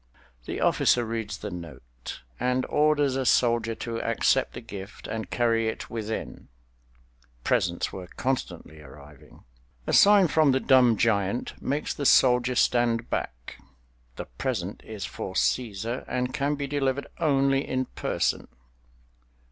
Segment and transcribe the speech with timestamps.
[0.45, 5.67] The officer reads the note, and orders a soldier to accept the gift and carry
[5.67, 9.43] it within—presents were constantly arriving.
[9.85, 16.03] A sign from the dumb giant makes the soldier stand back—the present is for Cæsar
[16.07, 18.47] and can be delivered only in person.